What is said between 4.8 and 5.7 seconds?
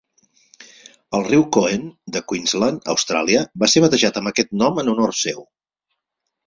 en honor seu.